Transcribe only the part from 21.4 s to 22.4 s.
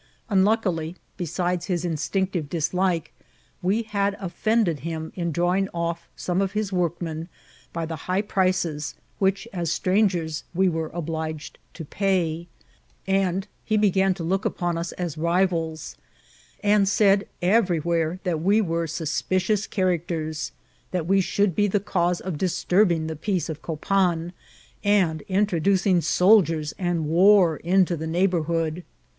be the cause of